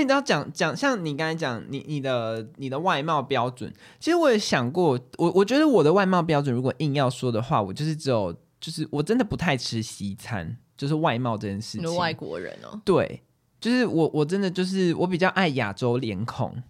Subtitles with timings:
[0.00, 11.96] 那你知道讲讲像你刚才讲你你的你的外貌标准，其实我也想过，我我觉得我的外貌标准，如果硬要说的话，我就是只有就是我真的不太吃西餐，就是外貌这件事情。
[11.96, 13.22] 外国人哦，对，
[13.60, 16.62] 就是我我真的就是我比较爱亚洲脸孔，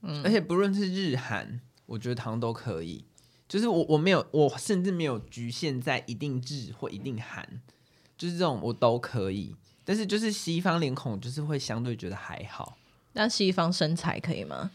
[0.00, 3.04] 嗯，而且不论是日韩，我觉得好像都可以。
[3.48, 7.46] 就是我我没有我甚至没有局限在一定日或一定韩，
[8.18, 9.54] 就是这种我都可以。
[9.84, 12.76] 但是就是西方脸孔，就是会相对觉得还好。
[13.14, 14.70] 那西方身材可以吗？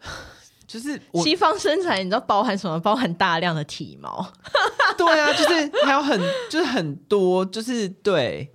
[0.66, 2.78] 就是西方身材，你知道包含什么？
[2.80, 4.32] 包含大量的体毛。
[4.98, 6.20] 对啊，就是还有很
[6.50, 8.52] 就是很多，就是对。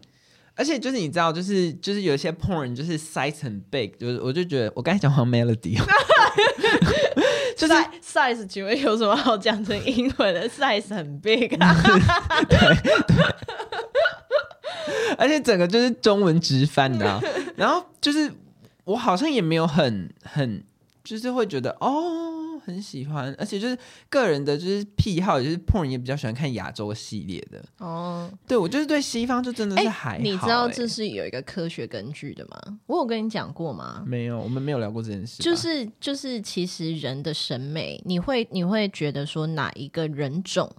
[0.54, 5.76] 而且就是你知道，就是就是有些 porn 就是 size 很 big，就是我就觉得我刚才讲好像 melody，
[7.58, 7.74] 就是
[8.04, 11.74] size 请问有什么好讲成英文的？size 很 big 啊。
[12.50, 12.58] 对。
[13.08, 13.71] 对
[15.18, 17.22] 而且整个就是中文直翻的，啊，
[17.56, 18.32] 然后就是
[18.84, 20.64] 我好像也没有很很，
[21.04, 23.76] 就是会觉得哦很喜欢，而且就是
[24.08, 28.30] 个人的就是癖好，也就是 porn 也比较喜欢看亚洲系列的哦。
[28.48, 30.22] 对，我就是对西方就真的是还好，欸。
[30.22, 32.78] 你知道这是有一个科学根据的吗？
[32.86, 34.04] 我有跟你讲过吗？
[34.06, 35.42] 没有，我们没有聊过这件事。
[35.42, 40.72] 就是就是，其实人的审美，你会你会觉得说哪一个人种？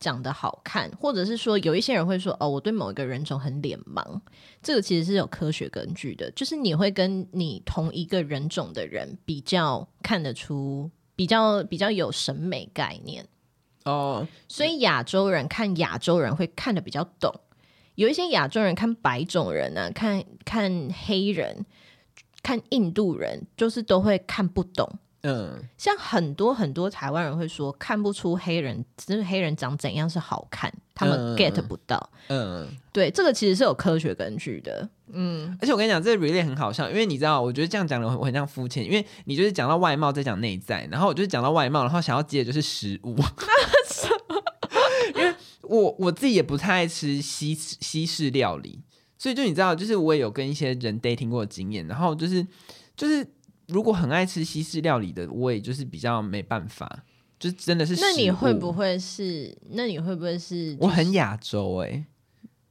[0.00, 4.20] 长得好看，或者是说有一些人会说哦，我对某一个人种很脸盲，
[4.62, 13.26] 这个其实是有科学根据的，就是你会跟你同一个人种的人比较看得出比较比较有审美概念。
[13.84, 17.32] 哦，所以亚洲人看亚洲人会看得比较懂，
[17.94, 21.64] 有一些亚洲人看白种人呢、啊，看看黑人，
[22.42, 24.98] 看印度人，就是都会看不懂。
[25.22, 32.10] 嗯，像很多很多台湾人会说看不出黑人，就是黑人长怎样是好看，他们 get 不到。
[32.28, 34.88] 嗯，对，这个其实是有科学根据的。
[35.10, 43.16] 嗯，而且我跟你讲，这个 relate 很好笑，因为你知道，我觉得这样讲的我很像肤浅，因为你就是讲到外貌再讲内在，然后我就是讲到外貌，然后想要接的就是食物。
[45.16, 48.80] 因为我我自己也不太爱吃西西式料理，
[49.18, 52.46] 所以就你知道，就是我也有跟一些人 dating 过的经验，然后就是
[52.96, 53.26] 就是。
[53.68, 57.04] 如果很爱吃西式料理的，我也就是比较没办法，
[57.38, 57.94] 就真的是。
[58.00, 59.56] 那你会不会是？
[59.70, 60.76] 那你会不会是？
[60.80, 62.06] 我很亚洲哎、欸，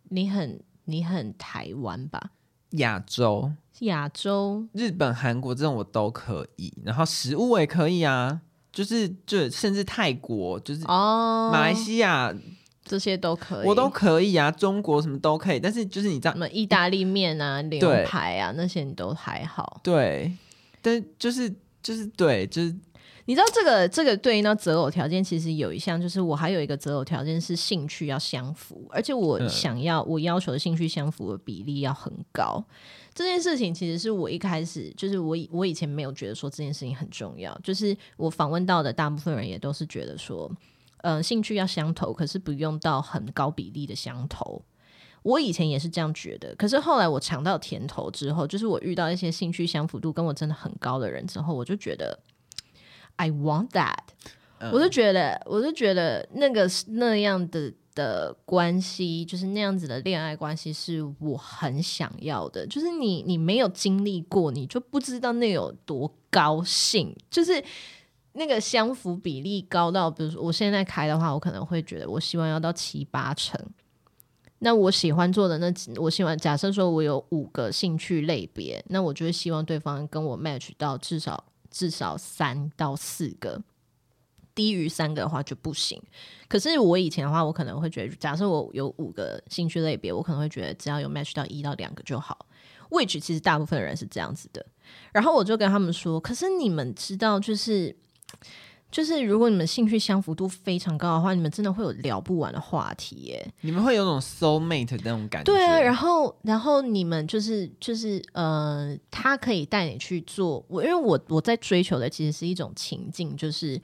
[0.09, 2.31] 你很你很台湾吧？
[2.71, 8.41] 亚洲，亚洲，日本、韩国这种我都可以，然后食物也可以啊，
[8.73, 12.35] 就是就甚至泰国，就是哦，马来西亚、哦、
[12.83, 20.33] 这些都可以，我都可以啊，中国什么都可以，但是就是你知道，什么意大利面啊、牛排啊那些你都还好，对。
[20.87, 21.53] 但就是
[21.83, 22.73] 就是对，就是
[23.25, 32.63] 你知道这个这个对应到择偶条件，其实有一项就是我还有一个择偶条件是兴趣要相符，而且我想要、嗯、我要求的兴趣相符的比例要很高。
[33.13, 40.49] 这件事情其实是我一开始就是我我以前没有觉得说这件事情很重要，就是我访问到的大部分人也都是觉得说，
[41.01, 44.63] 呃，兴趣要相投，可是不用到很高比例的相投。
[45.23, 52.17] 我以前也是这样觉得，可是后来我尝到甜头之后，就是我遇到一些兴趣相符度跟我真的很高的人之后，我就觉得
[53.17, 53.97] I want that，
[54.59, 62.65] 嗯，我就觉得，我就觉得那个那样的的关系，就是那样子的恋爱关系，是我很想要的。
[62.67, 67.15] 就是你你没有经历过，你就不知道那有多高兴。
[67.29, 67.61] 就是
[68.33, 73.59] 那个相符比例高到，比如说我现在开的话，我可能会觉得，我希望要到七八成。
[74.59, 83.61] 那我喜欢做的那，我喜欢假设说我有五个兴趣类别，那我就会希望对方跟我 match 到至少至少三到四个，
[84.55, 86.01] 低于三个的话就不行。
[86.47, 92.47] 可是我以前的话，我可能会觉得，假设我有五个兴趣类别，我可能会觉得只要有 match 到一到两个就好。
[92.89, 94.65] which 其实大部分人是这样子的。
[95.11, 97.95] 然后我就跟他们说，可是你们知道就是。
[98.89, 103.53] 就是如果你们兴趣相符度非常高的话，你们真的会有聊不完的话题耶。
[103.61, 105.51] 你们会有种 soul mate 那种感觉。
[105.51, 113.79] 对啊，然后然后你们就是就是呃，他可以带你去做我，因为我我在追求的其实是一种情境，就是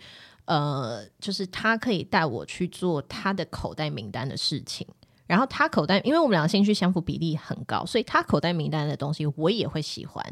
[0.45, 4.87] 呃，就是他可以带我去做他的口袋名单的事情。
[5.25, 10.23] 然后他口袋，因为我们两个兴趣相符比例很高，所以他口袋名单的东西我也会喜欢。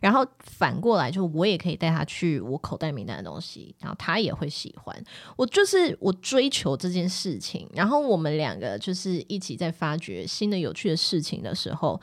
[0.00, 5.04] 然后反过来，就我也可以带他去我口袋名单的东西，然后他也会喜欢。
[5.36, 12.00] 我就是我追求这件事情，然后我们两个就是一起在发掘新的有趣的事情的时候，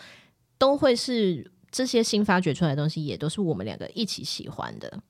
[0.58, 5.02] 都会是这些新发掘出来的东西，也都是我们两个一起喜欢的。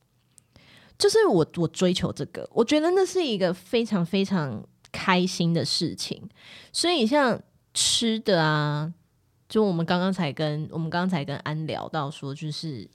[0.97, 4.65] 就是我我追求这个，我觉得那是一个非常非常。
[4.97, 6.27] 开心的事情，
[6.73, 7.39] 所以像
[7.71, 8.91] 吃的啊，
[9.47, 12.89] 就我们刚刚才跟我们刚刚才跟安聊到说，就是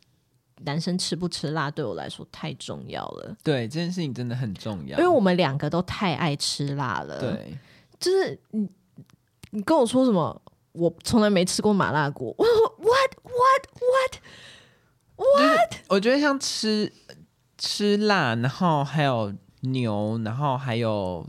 [0.64, 3.36] 男生吃不吃辣对我来说太重要了。
[3.44, 7.20] 对，这件事情真的很重要，因为我们两个都太爱吃辣了。
[7.20, 7.56] 对，
[8.00, 8.68] 就是你
[9.50, 12.34] 你跟我说什么，我从来没吃过麻辣锅。
[12.36, 14.12] 我 说 what what what
[15.16, 15.74] what？
[15.88, 16.92] 我觉得像吃
[17.56, 21.24] 吃辣，然后还有牛，然后还有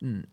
[0.00, 0.26] 嗯。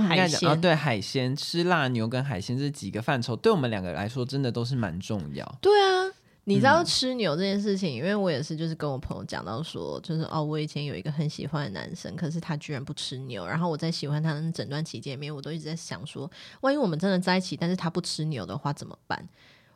[0.00, 5.58] 海鲜啊，对海鲜，吃辣牛跟海鲜这几个范畴，对我们两个来说，真的都是蛮重要。
[5.60, 6.08] 对啊，
[6.44, 13.44] 你知道吃牛这件事情，嗯、因为我也是，就是跟我朋友讲到说，就是哦，我以前有一个很喜欢的男生，可是他居然不吃牛。
[13.44, 16.30] 然后我在喜欢他的整段期间里面，我都一直在想说，
[16.60, 19.28] 万一我们真的在一起，但是他不吃牛的话怎么办？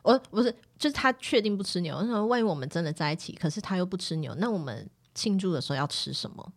[0.03, 0.49] 我不是，
[0.79, 2.01] 就是他确定不吃牛。
[2.03, 6.53] 那万一我们真的在一起，可是他又不吃牛，那我们庆祝的时候要吃什么？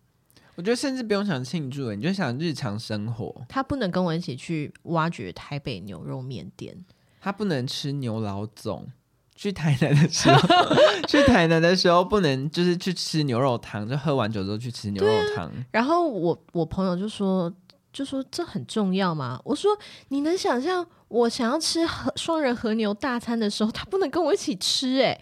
[0.61, 3.35] 我觉得甚至不用想庆祝，你就想日常生活。
[3.49, 6.85] 他不能跟我一起去挖掘台北牛肉面店，
[7.19, 8.87] 他不能吃牛老总。
[9.35, 10.49] 去台南的时候，
[11.09, 15.47] 去台南的时候不能就是去吃牛肉汤，就喝完酒之后去吃牛肉汤。
[15.47, 15.53] 啊。
[15.71, 17.51] 然后我我朋友就说
[17.91, 19.41] 就说这很重要吗？
[19.47, 19.71] 我说
[20.09, 25.21] 你能想象我想要吃和双人和牛大餐的时候，他不能跟我一起吃哎、欸。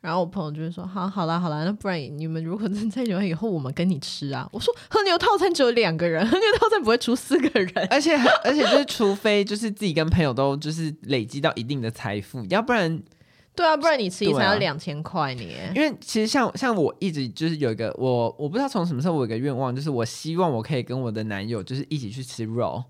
[0.00, 13.02] 然后我朋友就会说：“好，好啦，好啦，那不然你们如果真 在一起以后，我们跟你吃啊。”我说：“和牛套餐只有两个人，和牛套餐不会出四个人，而且而且就是除非就是自己跟朋友都就是累积到一定的财富，要不然，
[13.54, 15.52] 对啊，不然你吃一餐要两千块你。
[15.52, 22.82] 啊、因为其实像像我一直就是有一个我我不知道从什么时候我有个愿望，就是我希望我可以跟我的男友就是一起去吃肉。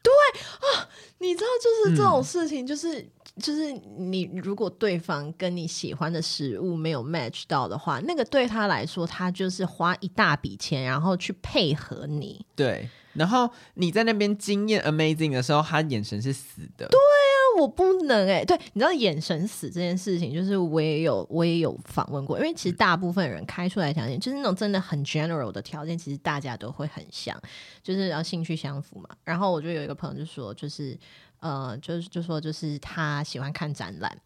[0.00, 0.12] 对
[0.60, 0.86] 啊，
[1.18, 3.08] 你知道就是这种事情就是。
[3.36, 12.46] 嗯就是你，如果对方跟你喜欢的食物没有 match 到的话，那个对他来说，他就是花一大笔钱，然后去配合你。
[12.54, 16.88] 对，然后你在那边惊艳 amazing 的时候，他眼神是死的。
[16.88, 18.44] 对啊，我不能哎、欸。
[18.46, 27.38] 对，你知道眼神死这件事情，就是我也有我也有访问过，因为其实大部分人开出来条件，就是那种真的很 general 的条件，其实大家都会很像，
[27.82, 29.10] 就是要兴趣相符嘛。
[29.24, 30.98] 然后我就有一个朋友就说，就是。
[31.40, 34.20] 呃，就是就说就是他喜欢看展览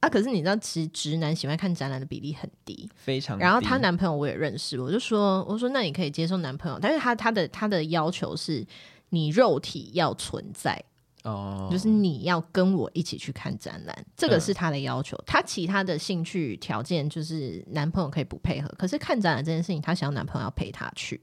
[0.00, 3.42] 啊，可是你知道，其实直男喜欢看展览的比例很低，非常低。
[3.42, 8.66] 然后她男朋友我也认识，我就说，我说那你可以接受男朋友，但是他他的他的要求是
[9.10, 10.82] 你肉体要存在
[11.24, 15.16] 哦，就是你要跟我一起去看展览，这个是他的要求。
[15.26, 21.20] 他、嗯、其他的兴趣条件就是男朋友可以不配合，可是看展览这件事情，他想要男朋友要陪他去。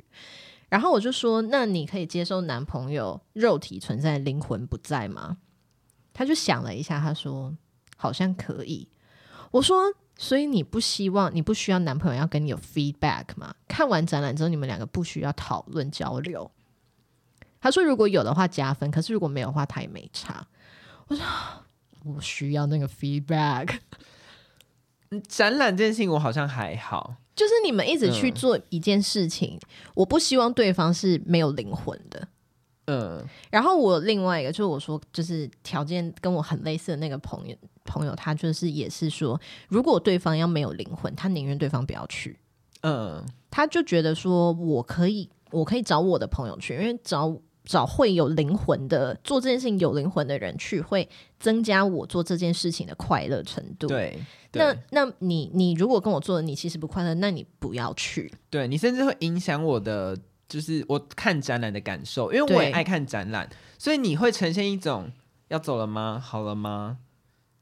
[0.69, 5.37] 然后我就说：“那你可以接受男朋友肉体存在，灵魂不在吗？”
[6.13, 7.55] 他就想了一下，他说
[7.95, 8.89] ：“好像可以。”
[9.51, 13.55] 我说：“所以你不希望，你不需要男朋友要跟你有 feedback 吗？
[13.67, 16.51] 看完展览之后，你们两个不需要讨论交流？”
[17.61, 20.45] 他说：“如果有的话加分，可是如果没有的话，他也没差。”
[21.07, 21.23] 我说
[22.03, 23.79] ：“我需要那个 feedback。”
[25.29, 27.15] 展览这件事情我好像还好。
[27.37, 32.27] 就是你们一直去做一件事情，嗯、我不希望对方是没有灵魂的。
[32.87, 37.55] 嗯，然后我另外一个就是我说，就是条件跟我很类似的那个朋友，
[37.85, 39.39] 朋友他就是也是说，
[39.69, 42.37] 如果对方要没有灵魂，他宁愿对方不要去。
[42.81, 47.39] 嗯，他就觉得说我可以，我可以找我的朋友去，因为找。
[47.67, 51.07] 找会有灵魂的做这件事情有灵魂的人去，会
[51.37, 53.85] 增加我做这件事情的快乐程度。
[53.87, 54.17] 对，
[54.51, 58.33] 对那那你你如果跟我做的你其实不快乐，那你不要去。
[58.49, 63.47] 对，你甚至会影响我的，就是我看展览的感受，因为我也爱看展览，
[63.77, 65.11] 所以你会呈现一种
[65.49, 66.19] 要走了吗？
[66.23, 66.97] 好了吗？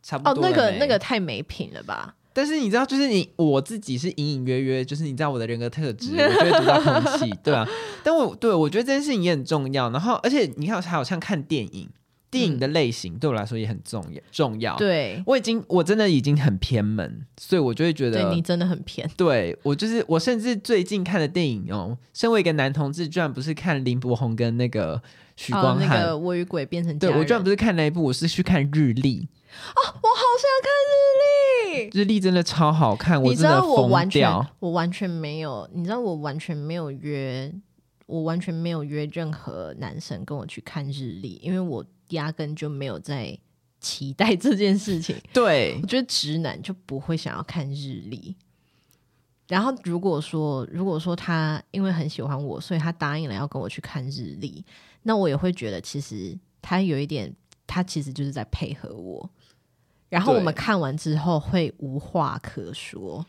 [0.03, 0.43] 差不多。
[0.43, 2.15] 哦，那个那个太没品了吧。
[2.35, 7.65] 但是你知道，就是你我自己是隐隐约约，就是你知道我的人格特质， 我就会读到空气，对啊。
[8.03, 9.89] 但我对我觉得这件事情也很重要。
[9.89, 11.89] 然后，而且你看，还有像看电影，
[12.29, 14.21] 电影的类型对我来说也很重要。
[14.33, 14.75] 重要。
[14.75, 19.09] 对，我已经我真的已经很偏门，所以我就会觉得对你真的很偏。
[19.15, 25.01] 对我就是我，甚至最近看的电影哦，身为一个男同志，居然不是看林柏宏跟那个
[25.37, 26.99] 许光汉，哦，那个我与鬼变成。
[26.99, 29.29] 对，我居然不是看那一部，我是去看日历。
[29.55, 31.25] 哦，我好想看日历，
[31.93, 34.45] 日历真的超好看，我真的疯掉。
[34.59, 37.53] 我完全没有，你知道我完全没有约，
[38.05, 43.37] 我完全没有约任何男生跟我去看日历，因为我压根就没有在
[43.79, 45.15] 期待这件事情。
[45.33, 48.35] 对，我觉得直男就不会想要看日历。
[49.47, 54.65] 然后如果说，如果说他因为很喜欢我，所以他答应了要跟我去看日历，
[55.03, 57.31] 那我也会觉得其实他有一点，
[57.67, 59.29] 他其实就是在配合我。
[60.15, 63.25] 然后我们看完之后会无话可说。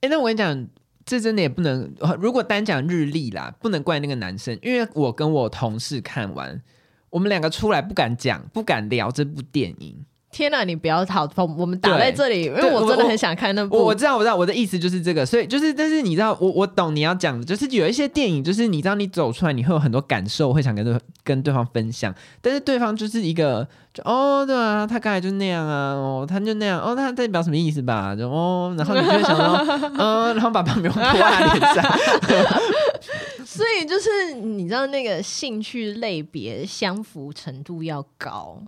[0.00, 0.68] 哎，那我跟你讲，
[1.04, 1.92] 这真的也不能。
[2.20, 6.62] 如果单讲日历啦，不能怪那个男生，因为我跟我同事看完，
[7.10, 10.04] 我们两个出来不敢讲，不敢聊这部电影。
[10.34, 11.30] 天哪，你不要逃！
[11.56, 13.76] 我们打在这里，因为我真的很想看那部。
[13.76, 15.24] 我我知道，我知道，我的意思就是这个。
[15.24, 22.12] 所以就是，但是你知道，我我懂你要讲的，就是有一些电影，就是你知道，你走出来，你会有很多感受，会想跟对跟对方分享。
[22.40, 28.16] 但是对方就是一个，就哦，对啊，他刚才就那样啊，哦，他就那样，哦，他代表什么意思吧？
[28.16, 31.84] 就哦，然后你就会想说，嗯，然后把棒棒糖泼在脸上。
[33.46, 38.60] 所以就是你知道，那个兴趣类别相符程度要高。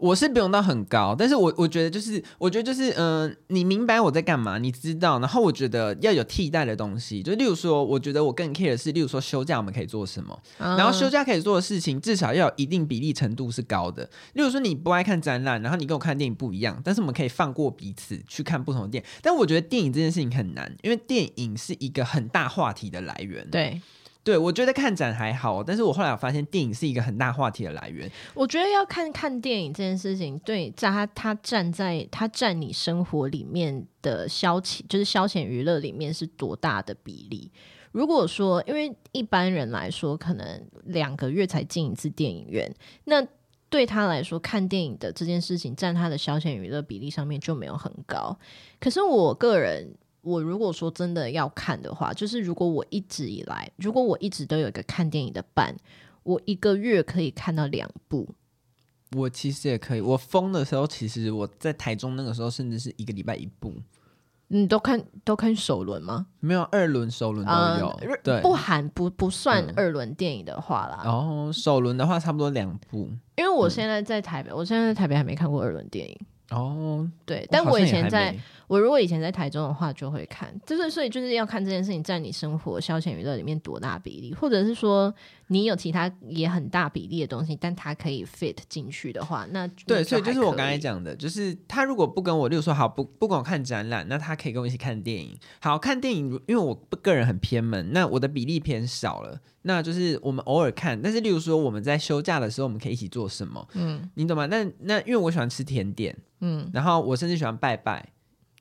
[0.00, 14.02] 我是不用到很高，但是我我觉得就是，我觉得就是，嗯、呃，你明白我在干嘛，你知道，然后我觉得要有替代的东西，就例如说，我觉得我更 care 的是，例如说休假我们可以做什么，嗯、然后休假可以做的事情至少要有一定比例程度是高的。
[14.32, 19.10] 例如说你不爱看展览，然后你跟我看电影不一样，但是我们可以放过彼此去看不同的电影。
[19.20, 23.46] 但我觉得电影这件事情很难，因为电影是一个很大话题的来源。
[23.50, 23.80] 对。
[24.22, 28.08] 对，我觉得看展还好，但是我后来发现电影是一个很大话题的来源。
[28.34, 37.50] 我觉得要看看电影这件事情，对，在他他站在他占你生活里面的消遣，就是消遣娱乐里面是多大的比例？
[37.92, 42.70] 如果说，因为一般人来说，可能两个月才进一次电影院，
[43.04, 43.26] 那
[43.70, 48.38] 对他来说，看电影的这件事情占他的消遣娱乐比例上面就没有很高。
[48.78, 49.94] 可是我个人。
[50.22, 55.74] 我如果说真的要看的话，就是如果我一直以来，如果我一直都有一个看电影的伴，
[56.22, 58.34] 我一个月可以看到两部。
[59.16, 63.74] 我其实也可以，我疯的时候，其实我在台中那个时候，甚至是一个礼拜一部。
[64.52, 66.26] 你都看都看首轮吗？
[66.40, 67.98] 没有，二轮、首轮都有。
[68.02, 71.02] 嗯、对，不含不不算二轮电影的话啦。
[71.04, 73.08] 然后、嗯哦、首轮的话，差不多两部。
[73.36, 76.20] 因为我现在在台北，嗯、我现在在台北还没看过二轮电影。
[76.50, 78.34] 哦，对，但我以前在，
[78.66, 85.14] 我如果以前在台中的话，就会看，就是所以就是要看这件事情在你生活消遣娱乐里面多大比例，或者是说
[85.50, 95.36] 你有其他也很大比例的东西，但它可以 fit 进去的话，那对，所以就是我刚才讲的，就是他如果不跟我，例如说好不不跟我看展览，那他可以跟我一起看电影。
[95.60, 99.40] 好看电影，因为我个人很偏门，那我的比例偏少了。
[99.62, 103.68] 那就是我们偶尔看，但是例如说我们在休假的时候，我们可以一起做什么？
[103.74, 104.46] 嗯，你懂吗？
[104.46, 108.08] 那那因为我喜欢吃甜点，嗯，然后我甚至喜欢拜拜，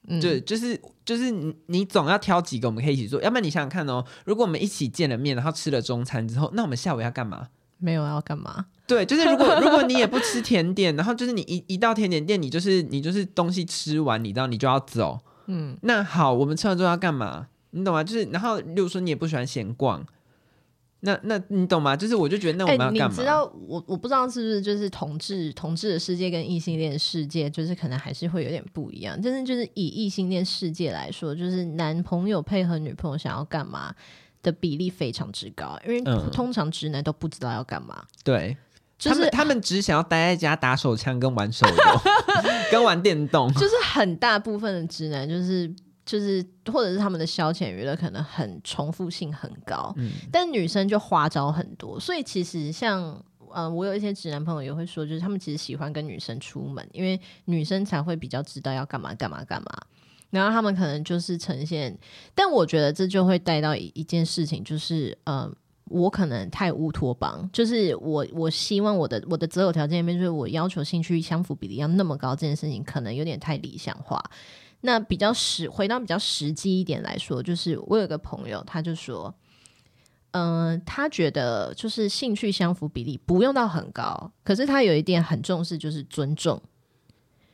[0.10, 7.48] 嗯，就就是就是你你总要挑几个我们可以一起做，要不然你想想看哦，如果我们一起见了面，然后吃了中餐之后，那我们下午要干嘛？
[7.78, 8.66] 没有要干嘛？
[8.88, 17.48] 对，就是如果 如果你也不吃甜点，然后就是你一一到甜点店，你就是你就是东西吃完，你知道你就要走，嗯，那好，我们吃完之后要干嘛？
[17.72, 18.04] 你懂吗？
[18.04, 20.06] 就是然后例如说你也不喜欢闲逛。
[21.02, 21.96] 那那你懂吗？
[21.96, 23.06] 就是我就觉得那我们要干嘛？
[23.06, 29.18] 欸、你知道我我不知道是不是就是同志同志的世界跟异性恋世界就是可能还是会有点不一样。
[29.24, 33.96] 但是就是以异性恋世界来说，就是男朋友配合女朋友想要干嘛
[34.44, 36.02] 的比例非常之高，因为
[36.32, 37.96] 通常直男都不知道要干嘛。
[38.00, 38.58] 嗯、对，
[38.98, 41.74] 就是他们他们只想要待在家打手枪跟玩手游，
[42.70, 43.50] 跟玩电动。
[43.54, 45.74] 就是很大部分的直男就是。
[46.10, 53.00] 就是，或者是他们的消遣娱乐可能很重复性很高，嗯，但女生就花招很多，所以其实像，
[53.54, 59.70] 嗯、呃，我有一些直男朋友也会说，就是他们其实喜欢跟女生出门，因为女生才会比较知道要干嘛干嘛干嘛，
[60.32, 61.96] 然后他们可能就是呈现，
[62.34, 65.48] 但我觉得这就会带到一一件事情，就是，呃，
[65.90, 74.20] 我可能太乌托邦，就是我我希望我的我的择偶条件里面，就是我要求兴趣相符比例要那么高，这件事情可能有点太理想化。
[74.82, 79.34] 那比较实，回到比较实际一点来说，就是我有个朋友，他就说，
[80.32, 86.62] 嗯、他觉得就是兴趣相符比例不用到很高，可是他有一点很重视，就是尊重，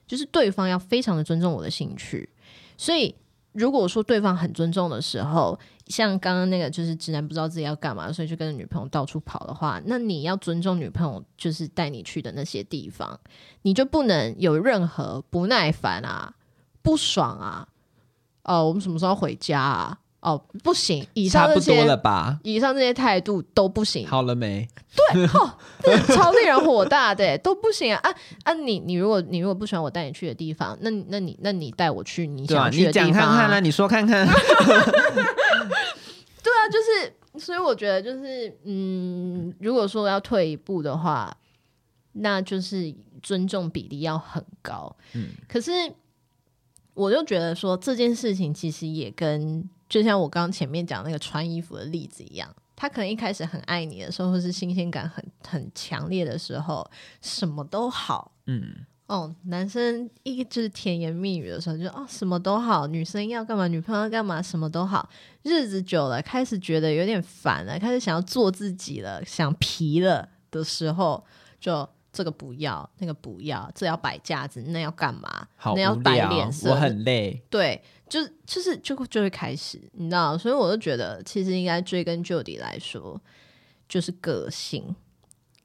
[0.06, 2.30] 就是对方要非常的尊重我的兴趣。
[2.78, 3.16] 所以
[3.54, 13.20] 如果说对方很尊重的时候，像刚刚那个就是直男不知道自己要干嘛，所以就跟着女朋友到处跑的话，那你要尊重女朋友，就是带你去的那些地方，
[13.64, 16.36] 你就不能有任何不耐烦啊。
[16.86, 17.68] 不爽啊！
[18.44, 19.98] 哦、呃，我们什么时候回家啊？
[20.22, 22.40] 哦，不行，以上这些差不多了吧？
[22.44, 24.08] 以上这些态度都不行。
[24.08, 24.68] 好了没？
[25.14, 25.58] 对，哦，
[26.16, 28.00] 超令人火大的， 都不行啊！
[28.04, 28.80] 啊啊你！
[28.80, 34.26] 你你如果你如果不喜欢我带你去的地方，那那你那你带我去你想去的地方，啊，你讲看看啊，你说看看。
[36.42, 37.14] 对啊，就是，
[37.46, 41.36] 所以我觉得就是，嗯，如果说要退一步的话，
[42.14, 44.96] 那就是尊重比例要很高。
[45.14, 45.72] 嗯，可是。
[46.96, 56.90] 我就觉得说这件事情其实也跟就像我刚刚前面讲那个穿衣服的例子一样，他可能一开始很爱你的时候，或是新鲜感很很强烈的时候，
[57.22, 65.08] 什么都好，嗯，哦，男生一直甜言蜜语的时候就哦什么都好，女生要干嘛，女朋友要干嘛，什么都好，
[65.44, 71.24] 日子久了开始觉得有点烦了，开始想要做自己了，想皮了的时候。
[71.58, 75.46] 就这个不要，那个不要，这要摆架子，那要干嘛？
[75.58, 77.44] 好那要摆脸色，我很累。
[77.50, 83.22] 对，就就是就就会开始，你知道，所以我就觉得，其实应该追根究底来说，
[83.90, 84.96] 就是个性，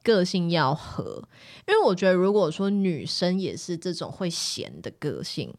[0.03, 1.23] 个性要合。
[1.69, 5.55] 因为我觉得，如果说女生也是这种会闲的个性，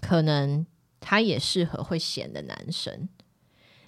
[0.00, 0.66] 可能
[0.98, 3.08] 她也适合会闲的男生。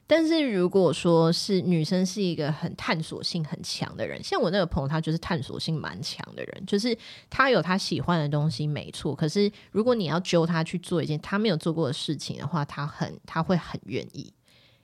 [0.07, 6.97] 但是如果说是女生是一个很探索性很强的人，像我那个朋友，她就是探索性蛮强的人，就是
[7.31, 9.15] 她有她喜欢的东西，没错。
[9.15, 14.33] 可是如果你要揪她去做一件她没有做过的事情的话，她很她会很愿意。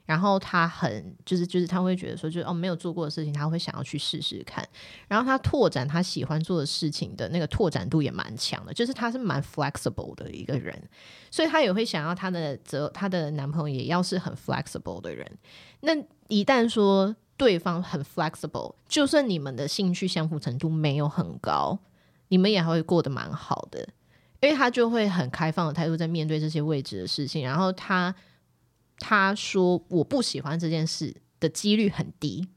[0.09, 4.67] 然后他很就是就是他会觉得说，就是哦没有做过的事情，他会想要去试试看。
[5.07, 10.83] 然后他拓展他喜欢做的事情的那个拓展度也蛮强的，就是他是蛮 flexible 的一个人，
[11.31, 15.31] 所以他也会想要他的择他的男朋友也要是很 flexible 的人。
[15.81, 15.93] 那
[16.29, 21.79] 一旦说对方很 flexible，就算你们的兴趣相符程度没有很高，
[22.29, 23.87] 你们也还会过得蛮好的，
[24.41, 28.15] 因为他就会很开放的态度在面对这些未知的事情，然后他。
[29.00, 32.49] 他说我不喜欢这件事的几率很低，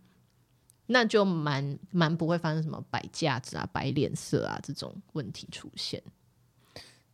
[0.87, 6.01] 那就蛮蛮不会发生什么摆架子啊、摆脸色啊这种问题出现。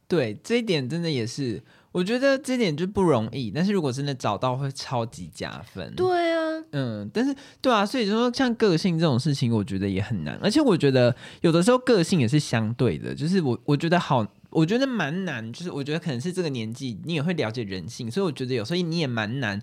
[0.07, 3.51] 对，这一点真的也是，我觉得这一点就不容易。
[3.51, 5.93] 但是如果真的找到，会超级加分。
[5.95, 10.39] 对啊，嗯，但是对啊，所以就说像个性这种事情，我觉得也很难。
[10.41, 14.25] 而且我觉得有的时候个性也是相对的，就是我我觉得好。
[14.49, 19.61] 我觉得蛮难，就是我觉得可能是这个年纪，你也会了解人性，所以我觉得有时候你也蛮难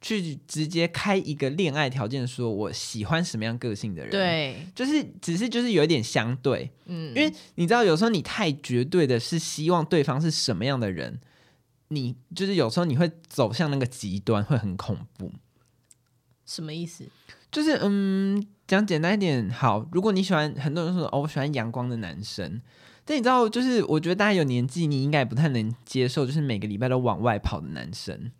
[0.00, 4.10] 去直接开一个恋爱条件，说我喜欢什么样个性的人。
[4.10, 11.18] 对，就是只是就是有一点相对，嗯，因为你知道，有时候你太绝对的是希望对方是什么样的人，
[11.88, 15.32] 你就是有时候你会走向那个极端，会很恐怖。
[16.46, 17.04] 什么意思？
[17.50, 22.60] 就是嗯，讲简单一点，好，如果你喜欢，很多人说哦，我喜欢阳光的男生。
[23.04, 28.30] 但你知道，就是我觉得大家有年纪，你应该也不太能接受，就是每个礼拜都往外跑的男生。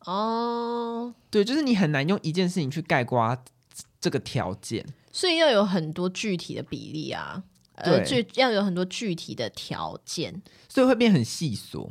[0.00, 3.42] 哦，oh, 对，就是你很难用一件事情去概括
[3.98, 7.42] 这个条件，所以要有很多具体的比例啊，
[7.82, 11.88] 对呃，具要有很多具体的条件，所以会变很细琐。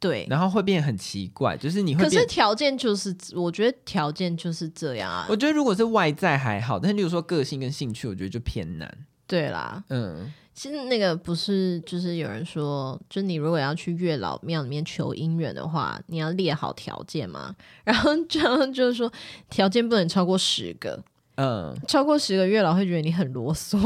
[0.00, 2.02] 对，然后会变很奇怪，就是你会。
[2.02, 5.26] 可是条件就是，我觉得条件就是这样啊。
[5.28, 8.92] 我觉得如果是外在还好，但是例如说个性跟兴趣，我觉得就偏难。
[9.26, 10.32] 对啦，嗯。
[10.52, 17.54] 其实那个不是，就是有人说，就你如果要去月老庙里面求姻缘的话，你要列好条件嘛。
[17.82, 19.10] 然后这样就是说，
[19.48, 21.02] 条件不能超过十个。
[21.40, 23.78] 嗯，超过十个月老会觉得你很啰嗦。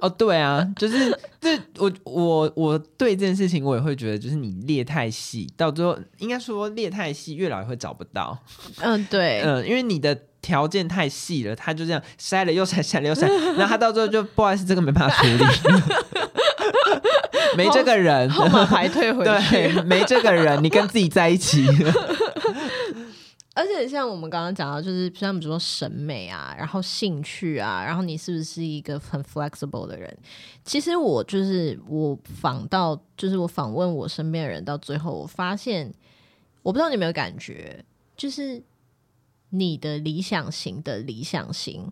[0.00, 8.36] 哦，对啊，就是这我我我对这件事情我也会觉得，就是你列太细，到最后应该说列太细，月老也会找不到。
[8.80, 10.18] 嗯，对， 嗯，因为你的。
[10.40, 15.44] 条件太细了，他就这样筛了又筛，筛了又筛，然后他到最后就不好意思，这个没办法处理，
[17.56, 21.66] 没这个人，号码牌退回去， 对，没这个人，你跟自己在一起。
[23.58, 30.16] 而且像我们刚刚讲到，就是像比如说审美啊，然后兴趣啊，然后你是不是一个很 flexible 的人？
[30.64, 35.92] 其实我就是我访到，就是我访问我身边的人，到最后我发现，
[36.62, 37.84] 我不知道你有没有感觉，
[38.16, 38.62] 就是。
[39.50, 41.90] 你的理想型的理想型，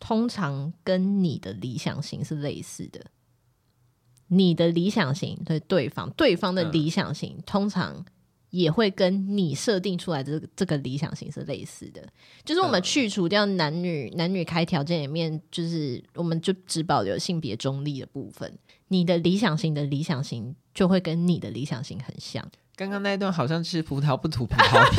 [0.00, 3.00] 通常跟你的理想型是类似的。
[4.26, 8.04] 你的理想型对对方，对方的理想型，嗯、通常
[8.56, 12.02] 也会跟你设定出来的这个理想型是类似的。
[12.44, 18.50] 就是我们去除掉男女、嗯、男女开条件里面，就是我们就只保留性别中立的部分。
[18.88, 22.42] 你的理想型的理想型就会跟你的理想型很像。
[22.76, 24.96] 刚刚那一段好像是葡萄不吐葡萄皮，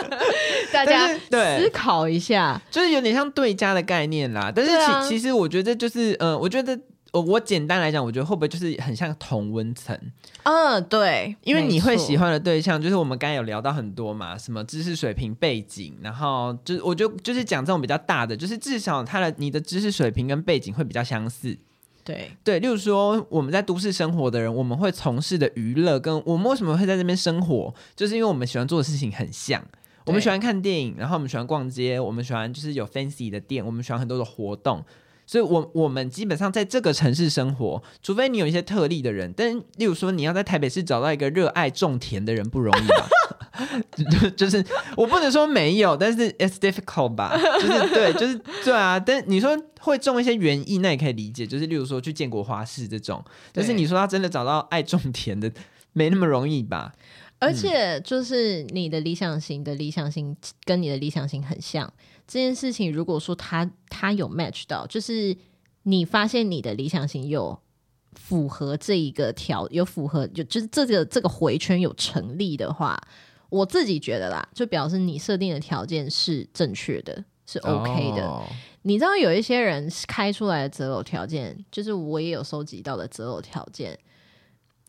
[0.72, 4.50] 大家思考一下，就是有点像对家的概念啦。
[4.54, 6.78] 但是其、啊、其实我觉得就是，嗯、呃，我觉得
[7.12, 9.96] 我我简单来讲，我觉得会不会就是很像同温层？
[10.44, 21.56] 嗯，对，因为你会喜欢的对象，就是我们刚才有聊到很多嘛，什么知识水平、背景，然后就是我就就是讲这种比较大的，就是至少他的你的知识水平跟背景会比较相似。
[22.02, 29.62] 对对，例如说我们在都市生活的人，我们会从事的娱乐，跟我们为什么会在这边生活，就是因为我们喜欢做的事情很像。
[30.04, 34.84] 我们喜欢看电影，然后我们喜欢逛街，我们喜欢就是有 fancy 的店，我们喜欢很多的活动。
[35.26, 43.08] 所以我，我我们基本上在这个城市生活，除非你有一些特例的人，但例如说你要在台北市找到一个热爱种田的人不容易吧？
[44.10, 44.64] 就就是
[44.96, 47.36] 我不能说没有，但是 it's difficult 吧？
[47.60, 48.98] 就是对，就是对啊。
[48.98, 51.46] 但你说会种一些园艺，那也可以理解。
[51.46, 55.52] 就是例如说去建国花市这种，但是你说他真的找到爱种田的，
[55.92, 56.92] 没那么容易吧？
[57.38, 61.92] 而且就是你的理想型的理想型跟你的理想型很像，
[62.32, 65.36] 这件事情如果说他他有 match 到，就是
[65.82, 67.60] 你发现你的理想型有
[68.14, 72.98] 符合这一个条，有符合就就是这个这个回圈有成立的话，
[73.50, 78.26] 我自己觉得啦，就表示你设定的条件是正确的，是 OK 的。
[78.26, 78.42] 哦、
[78.80, 83.98] 你知道有一些人开出来的择偶条件，就是我也有收集到的择偶条件，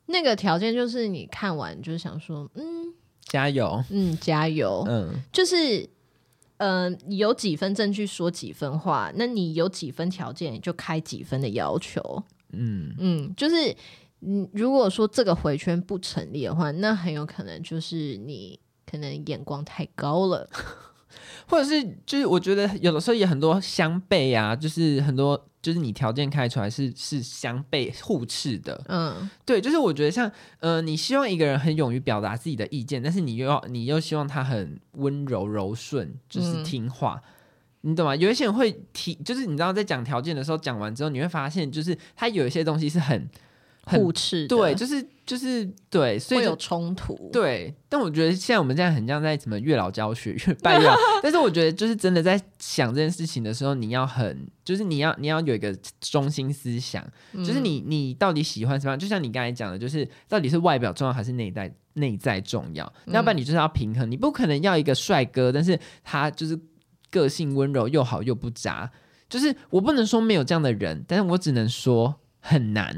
[0.06, 2.94] 那个条件就是你看完就是想说，嗯，
[3.26, 5.90] 加油，嗯，加油，嗯，就是。
[6.64, 12.24] 嗯、呃，有几分证据说几分话，那你有几分条件就开几分的要求。
[12.54, 13.76] 嗯嗯，就是
[14.22, 18.58] 嗯，如果说这个回圈不成立的话，那很有可能就是你
[18.90, 20.50] 可能眼光太高了，
[21.48, 25.46] 或者是就是我觉得有的时候也很多相悖啊，就是很多。
[25.64, 37.18] 就是你条件开出来是是相悖互斥的，嗯，对，就是我觉得像呃，你希望一个人很勇于表达自己的意见，但是你又要你又希望他很温柔柔顺，就是听话，
[37.84, 38.14] 嗯、你懂吗？
[38.14, 43.30] 有一些人会提，就是你知道在讲条件的时候，讲完之后你会发现，就是他有一些东西是很。
[43.86, 47.74] 互斥，对，就是就是对，所以有冲突，对。
[47.90, 50.96] 但我觉得现在我们现在很像在什么月老教学，越拜月老。
[51.22, 58.98] 但是我觉得就是真的在想这件事情的时候，你要很，就是你要你要有一个中心思想，嗯、就是你你到底喜欢什么样？
[58.98, 62.92] 就像你刚才讲的，就是到底是外表重要还是内在内在重要？
[63.08, 66.58] 要不然你就是要平衡，你不可能要一个帅哥，但是他就是
[67.12, 68.90] 个性温柔又好又不渣。
[69.30, 72.22] 就是我不能说没有这样的人，但是我只能说。
[72.46, 72.94] 很难，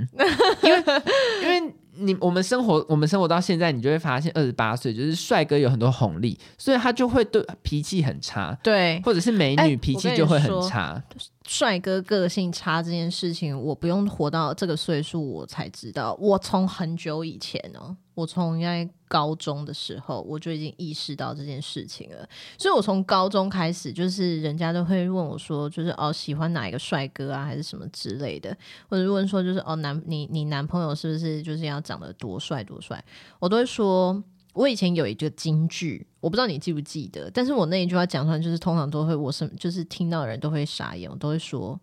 [0.64, 0.84] 因为
[1.44, 11.02] 因为你我们生活我们生活到现在，你就会发现二十八岁就是帅哥有很多红利，所以他就会对脾气很差，对，或者是美女脾气就会很差。
[11.48, 16.18] 帅哥个性差这件事情，我不用活到这个岁数我才知道。
[16.20, 22.28] 我从很久以前呢，我从应该高中的时候我就已经意识到这件事情了。
[22.58, 28.58] 所以我从高中开始，就是人家都会问我说，就是哦喜欢哪一个帅哥啊，还是什么之类的，
[28.90, 33.04] 或者问说就是哦男你你男朋友是不是就是要长得多帅多帅？
[33.40, 34.24] 我都会说。
[34.56, 41.78] 我以前有一个金句，我不知道你记不记得，但是我那一句话讲出来，就是通常都会，我是就是听到的人都会傻眼，我都会说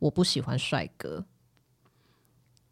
[0.00, 1.24] 我不喜欢帅哥，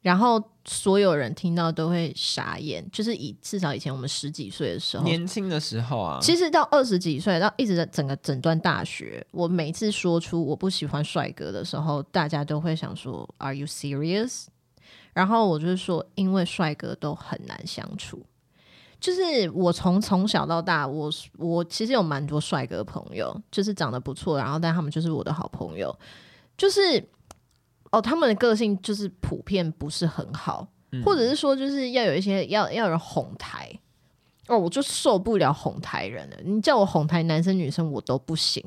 [0.00, 14.46] 然后所有人听到都会傻眼，就是以至少以前我们十几岁的时候，年轻的时候啊，其实到二十几岁，到一直在整个整段大学，我每次说出我不喜欢帅哥的时候，大家都会想说 Are you serious？
[15.12, 18.22] 然后我就是说，因为帅哥都很难相处。
[18.98, 25.96] 就是我从从小到大，我我其实有蛮多帅哥朋友，就是长得不错，然后但他们就是我的好朋友，
[26.56, 27.02] 就是
[27.96, 33.72] 哦，他们的个性就是普遍不是很好，嗯、或者是说就是要有一些要要有人哄抬
[34.48, 38.62] 哦，我就受不了哄抬人了，你叫我哄抬男生女生我都不行，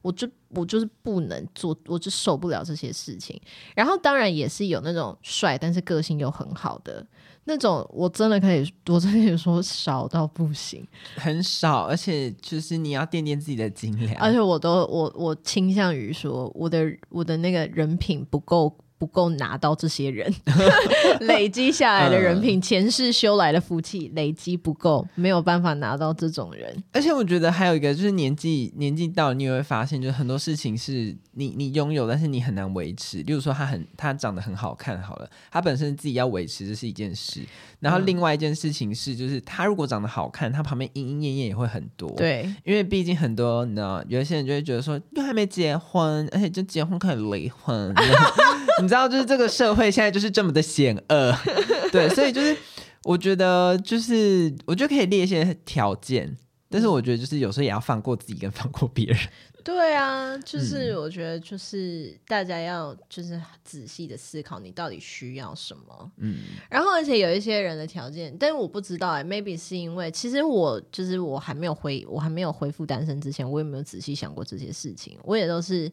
[0.00, 3.40] 我就我就是不能做，我就受不了这些事情。
[3.74, 7.04] 然后当然也是有那种帅但是个性又很好的。
[7.48, 18.72] 那种我真的可以，我真的可以说少到不行，很少，而且就是你要掂掂自己的斤两，而且我都我我倾向于说我的我的那个人品不够。
[18.98, 20.32] 不够拿到这些人
[21.22, 26.82] 累积下来的人品，前世修来的福气累积不够，没有办法拿到这种人。
[26.92, 33.22] 而且我觉得还有一个就是年纪年纪到了，你也会发现，就是很多事情是你你拥有，但是你很难维持。
[33.22, 37.40] 例如说，他很他长得很好看，好了，他本身自己要维持这是一件事。
[37.78, 42.10] 然后另外一件事情是，就是他如果长得好看，他旁边莺莺燕燕也会很多。
[42.16, 47.94] 对，因为毕竟很多你知道，有些人就会觉得说，又还没结婚，而且就结婚可以离婚。
[48.82, 51.34] 你知道，就是这个社会现在就是这么的险恶，
[51.90, 52.56] 对，所以就是
[53.04, 56.36] 我觉得，就是我觉得可以列一些条件，
[56.68, 59.18] 但是我觉得就是有时候也要放过自己跟放过别人。
[59.64, 66.38] 对啊，就是我觉得就是大家要就是仔细的思考你到底需要什么，嗯，
[66.70, 75.86] 然后而且有一些人的条件，但是我不知道哎，maybe 是因为其实我就是我还没有恢我还没有恢复单身之前，我也没有仔细想过这些事情，我也都是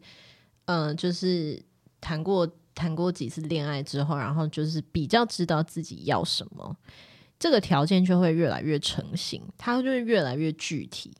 [0.65, 1.61] 嗯、呃，就是
[1.99, 2.49] 谈过。
[2.75, 6.77] 谈过几次恋爱之后，然后就是比较知道自己要什么，
[7.39, 11.11] 这个条件就会越来越成型，它就会越来越具体。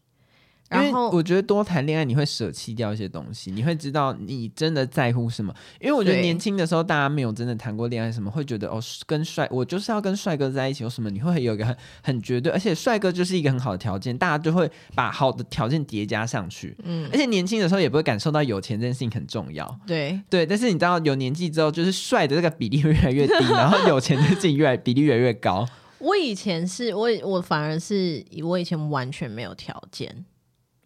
[0.68, 5.54] 然后我觉得多谈恋爱，你会舍弃掉一些东西，你会知道你真的在乎什么。
[5.80, 16.76] 因为我觉得年轻的时候，大家没有真的谈过恋爱，什么会觉得哦，跟帅，我就是要跟帅哥在一起，有什么你会有一个很很绝对，而且帅哥就是一个很好的条件，大家就会把好的条件叠加上去。
[16.84, 19.80] 嗯，而且年轻的时候也不会感受到有钱这件事情很重要。
[19.86, 25.68] 对对，但是你知道有年纪之后，就是帅的这个比例会越来越低，然后有钱的事情越来比例越来越高。
[26.00, 30.26] 我以前是我我反而是我以前完全没有条件。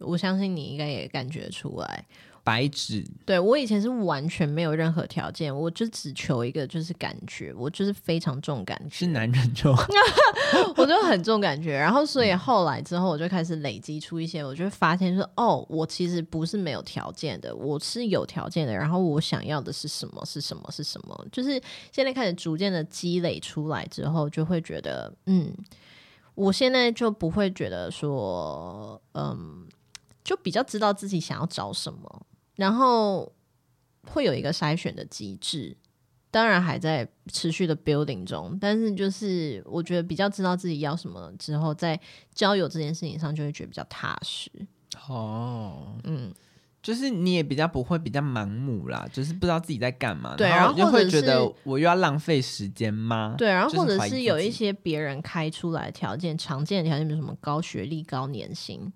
[0.00, 2.04] 我相信你应该也感觉出来，
[2.42, 3.04] 白纸。
[3.24, 8.96] 对，我以前是完全没有任何条件，我就只求一个就是感觉，我就是非常重感觉。
[8.96, 9.70] 是男人就，
[10.76, 11.74] 我就很重感觉。
[11.76, 18.72] 然后所以后来之后，我就开始累积出一些，我就会发现说，哦，我其实不是没有条件的，我是有条件的。
[18.72, 20.24] 然后我想要的是什么？
[20.24, 20.66] 是什么？
[20.70, 21.26] 是什么？
[21.30, 21.60] 就是
[21.92, 25.52] 现在开始逐渐的积累出来之后，就会觉得，嗯。
[26.36, 29.66] 我现在就不会觉得说，嗯，
[30.30, 33.32] 就比较知道自己想要找什么，然后
[34.06, 35.76] 会有一个筛选的机制，
[36.30, 41.98] 当然还在持续的 building 中，但是就是我觉得比较知道自己要什么之后，在
[42.32, 44.48] 交友这件事情上就会觉得比较踏实。
[45.08, 46.32] 哦，嗯。
[46.82, 53.34] 就是你也比较不会比较盲目啦，就是不知道自己在干嘛，对，然后就会觉得我又要浪费时间吗？
[53.36, 58.90] 对，然后或者是有一些别人开出来的条件，常见的条件，比如什么高学历、高年薪，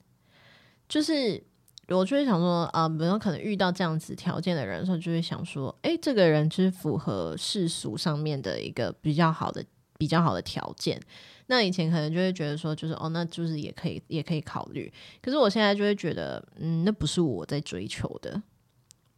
[0.89, 1.43] 就是
[1.89, 9.65] 我就会想说啊，比如说可能遇到这样子条件的人的时候，就会想说，哎，这个人就是符合世俗上面的一个比较好的、
[9.99, 11.01] 比较好的条件。
[11.47, 14.91] 那以前可能就会觉得说，就是哦，那就是也可以，也可以考虑。
[15.21, 18.43] 可是我现在就会觉得，嗯，那不是我在追求的，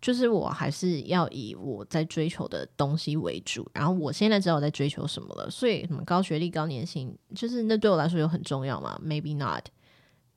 [0.00, 3.64] 就是我还是要以我在追求的东西为主。
[3.74, 9.66] 然后我现在知道我在追求什么了，所以什么高学历、高年薪，就是那对我来说有很重要吗？Maybe not。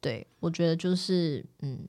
[0.01, 1.87] 对，我觉得就是，嗯，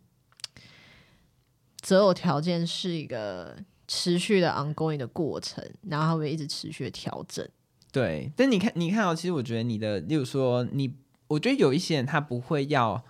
[1.80, 7.48] 择偶条件是一个持续的 ongoing 的过程，然后它会一直持续的调整。
[7.92, 10.94] 对，但你看，你看哦，其实我觉得你的，例如说你，
[11.26, 13.04] 我觉得有一些人他不会要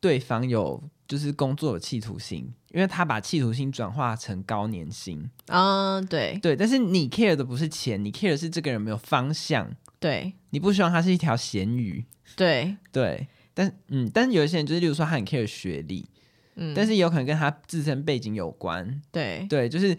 [0.00, 5.30] 对方有就是工作的企图心，因为他把企图心转化成高年薪。
[5.46, 6.38] 啊，对。
[6.42, 12.04] 对，但是你 care 的不是钱，你 care 的是这个人没有方向，对，你不希望他是一条咸鱼，
[12.36, 12.76] 对。
[12.92, 13.26] 对，
[13.58, 16.08] 但嗯，但是有一些人就是例如说他很 care 学历，
[16.54, 19.46] 嗯，但是也有可能跟他自身背景有关，对。
[19.48, 19.96] 对，就是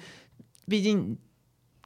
[0.68, 1.18] 毕竟。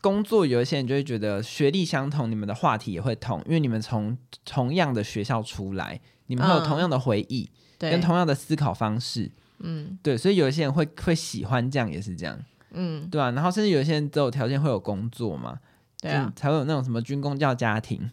[0.03, 12.37] 工作有一些人就会觉得学历相同，你们的话题也会同，因为你们从同样的学校出来，你们会有同样的回忆，嗯、跟同样的思考方式，嗯，对，所以有一些人会会喜欢这样，也是这样，
[12.71, 15.57] 嗯，对啊，然后甚至有一些人都有条件会有工作嘛，
[16.01, 18.11] 对啊，才会有那种什么军工教家庭。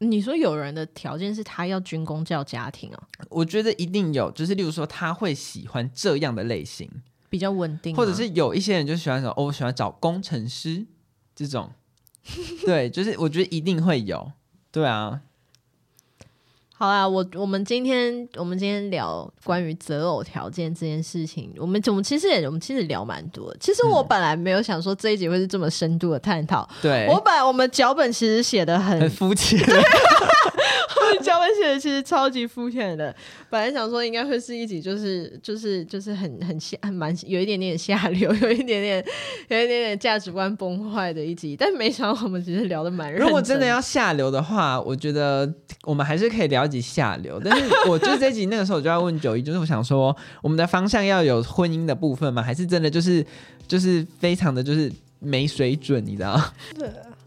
[0.00, 3.02] 你说有人的条件是他要军工教家庭啊？
[3.28, 6.90] 我觉得一定有，就是例如说他会喜欢这样的类型。
[7.28, 10.84] 比较稳定，或者是有一些人就喜欢说，哦，我喜欢找工程师
[11.32, 11.70] 这种，
[12.66, 14.32] 对，就是我觉得一定会有，
[14.72, 15.20] 对啊。
[16.80, 23.56] 好啦，我我们今天我们今天聊关于择偶条件这件事情，我们我们其实也我们其实聊蛮多的。
[23.60, 29.58] 其实我本来没有想说这一集会是这么深度的探讨，对，我本来我们脚本其实写的很很肤浅，
[31.18, 33.14] 脚本写的其实超级肤浅的。
[33.50, 39.04] 本来想说应该会是一集就是就是就是很很下蛮有一点点下流，有一点点
[39.48, 43.26] 有一点点价值观崩坏的一集，但没想到我们其实聊的蛮认真。
[43.26, 46.70] 如果真的要下流的话，我觉得我们还是可以聊。
[46.80, 52.40] 下流，但是我就这集那个时候我就要问九一，就是我想说，我们的方向要有婚姻的部分吗？
[52.40, 53.26] 还是真的就是
[53.66, 56.40] 就是非常的就是没水准，你知道？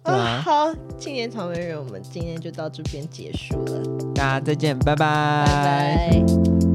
[0.04, 0.42] 对，啊。
[0.44, 5.46] 好，青年草莓人，我们今天就到这边结束了，大家再见，拜拜。
[5.46, 6.73] 拜拜。